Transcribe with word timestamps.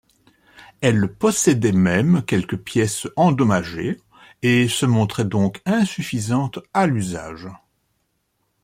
Elle 0.81 1.09
possédait 1.13 1.71
même 1.73 2.23
quelques 2.25 2.57
pièces 2.57 3.07
endommagées 3.15 4.01
et 4.41 4.67
se 4.67 4.87
montrait 4.87 5.25
donc 5.25 5.61
insuffisante 5.67 6.57
à 6.73 6.87
l'usage. 6.87 7.47